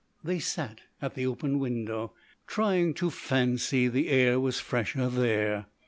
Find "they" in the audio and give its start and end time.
0.23-0.39